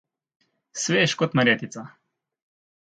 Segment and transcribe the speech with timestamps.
[0.83, 1.83] Svež kot marjetica.